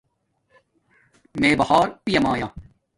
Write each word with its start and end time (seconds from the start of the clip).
میے 1.39 1.49
بہار 1.59 1.87
پیامایا 2.05 2.47